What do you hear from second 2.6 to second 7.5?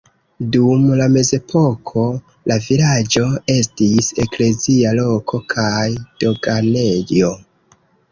vilaĝo estis eklezia loko kaj doganejo.